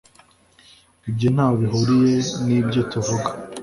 Ibyo 1.09 1.27
ntaho 1.33 1.53
bihuriye 1.61 2.15
nibyo 2.45 2.81
tuvuga 2.91 3.29